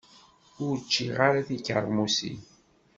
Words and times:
Ur 0.65 0.75
ččiɣ 0.83 1.17
ara 1.27 1.47
tikermusin. 1.47 2.39